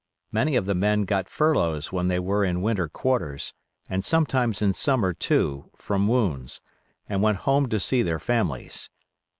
[0.31, 3.53] Many of the men got furloughs when they were in winter quarters,
[3.87, 6.59] and sometimes in summer, too, from wounds,
[7.07, 8.89] and went home to see their families.